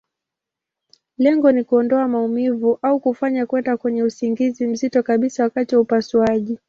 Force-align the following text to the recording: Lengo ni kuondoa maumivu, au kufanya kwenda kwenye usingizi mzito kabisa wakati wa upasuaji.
Lengo 1.17 1.51
ni 1.51 1.63
kuondoa 1.63 2.07
maumivu, 2.07 2.79
au 2.81 2.99
kufanya 2.99 3.45
kwenda 3.45 3.77
kwenye 3.77 4.03
usingizi 4.03 4.67
mzito 4.67 5.03
kabisa 5.03 5.43
wakati 5.43 5.75
wa 5.75 5.81
upasuaji. 5.81 6.59